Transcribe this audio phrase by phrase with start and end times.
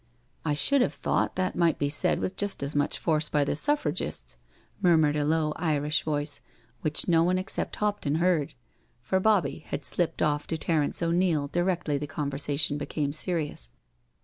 [0.45, 3.55] "I should have thought that might be said with just as much force by the
[3.55, 4.35] Suffragists,"
[4.81, 6.41] murmured a low Irish voice,
[6.81, 8.55] which no one except Hopton heard,
[9.03, 13.69] for Bobbie had slipped off to Terence O'Neil directly the conversation became serious.